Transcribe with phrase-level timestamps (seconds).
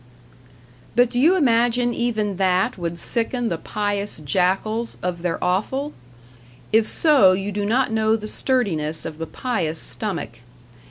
[0.95, 5.93] But do you imagine even that would sicken the pious jackals of their offal?
[6.73, 10.39] If so, you do not know the sturdiness of the pious stomach.